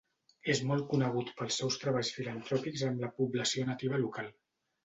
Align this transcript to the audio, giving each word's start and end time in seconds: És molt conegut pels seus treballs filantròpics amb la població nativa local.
És 0.53 0.61
molt 0.69 0.85
conegut 0.93 1.29
pels 1.41 1.59
seus 1.61 1.77
treballs 1.83 2.11
filantròpics 2.21 2.87
amb 2.91 3.07
la 3.07 3.13
població 3.21 3.67
nativa 3.73 4.05
local. 4.09 4.35